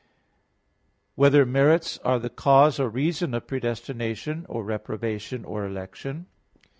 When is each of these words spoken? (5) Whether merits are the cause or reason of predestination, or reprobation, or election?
(5) 0.01 0.07
Whether 1.13 1.45
merits 1.45 1.99
are 1.99 2.17
the 2.17 2.31
cause 2.31 2.79
or 2.79 2.89
reason 2.89 3.35
of 3.35 3.45
predestination, 3.45 4.47
or 4.49 4.63
reprobation, 4.63 5.45
or 5.45 5.63
election? 5.63 6.25